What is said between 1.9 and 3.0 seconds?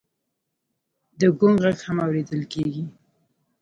اورېدل کېږي.